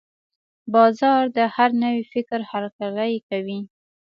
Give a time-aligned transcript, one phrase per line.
[0.73, 3.59] بازار د هر نوي فکر هرکلی کوي.